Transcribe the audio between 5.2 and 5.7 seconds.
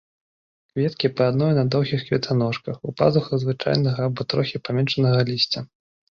лісця.